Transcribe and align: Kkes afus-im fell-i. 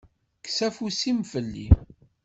Kkes 0.37 0.59
afus-im 0.67 1.19
fell-i. 1.31 1.67